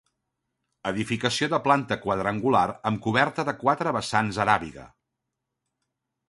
[0.91, 4.89] Edificació de planta quadrangular amb coberta de quatre vessants aràbiga.